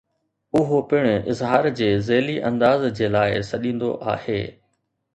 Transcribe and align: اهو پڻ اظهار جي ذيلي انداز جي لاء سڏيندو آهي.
اهو 0.61 0.79
پڻ 0.93 1.03
اظهار 1.33 1.69
جي 1.81 1.91
ذيلي 2.09 2.39
انداز 2.51 2.89
جي 3.01 3.13
لاء 3.19 3.31
سڏيندو 3.53 3.95
آهي. 4.17 4.43